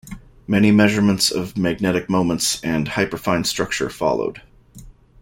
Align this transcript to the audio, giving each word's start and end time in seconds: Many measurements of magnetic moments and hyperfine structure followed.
Many 0.47 0.71
measurements 0.71 1.29
of 1.29 1.55
magnetic 1.55 2.09
moments 2.09 2.59
and 2.63 2.87
hyperfine 2.87 3.45
structure 3.45 3.87
followed. 3.87 4.41